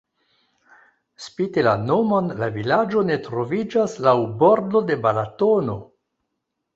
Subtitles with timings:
[1.25, 5.77] Spite la nomon la vilaĝo ne troviĝas laŭ bordo de Balatono.